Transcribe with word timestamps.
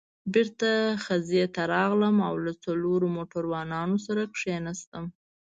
بېرته 0.33 0.69
خزې 1.03 1.43
ته 1.55 1.61
راغلم 1.73 2.17
او 2.27 2.35
له 2.45 2.51
څلورو 2.63 3.07
موټروانانو 3.17 3.97
سره 4.05 4.23
کېناستم. 4.37 5.05